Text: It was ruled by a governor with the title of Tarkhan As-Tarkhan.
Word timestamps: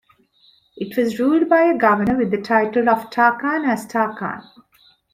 It 0.77 0.97
was 0.97 1.19
ruled 1.19 1.47
by 1.47 1.61
a 1.61 1.77
governor 1.77 2.17
with 2.17 2.31
the 2.31 2.41
title 2.41 2.89
of 2.89 3.11
Tarkhan 3.11 3.67
As-Tarkhan. 3.69 4.41